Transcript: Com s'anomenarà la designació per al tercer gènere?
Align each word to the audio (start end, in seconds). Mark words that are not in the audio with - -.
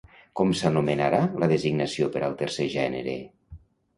Com 0.39 0.53
s'anomenarà 0.59 1.19
la 1.43 1.49
designació 1.51 2.09
per 2.15 2.23
al 2.29 2.35
tercer 2.39 2.67
gènere? 2.79 3.17